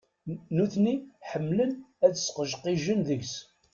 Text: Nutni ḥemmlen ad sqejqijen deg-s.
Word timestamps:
Nutni 0.55 0.95
ḥemmlen 1.29 1.71
ad 2.05 2.13
sqejqijen 2.17 2.99
deg-s. 3.07 3.33